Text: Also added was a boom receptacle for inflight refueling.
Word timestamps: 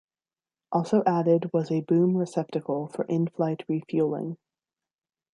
Also 0.71 1.03
added 1.05 1.53
was 1.53 1.69
a 1.69 1.81
boom 1.81 2.17
receptacle 2.17 2.87
for 2.87 3.05
inflight 3.05 3.61
refueling. 3.69 4.37